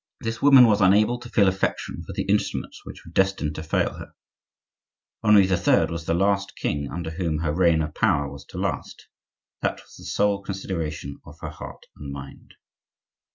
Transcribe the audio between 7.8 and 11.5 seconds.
of power was to last; that was the sole consideration of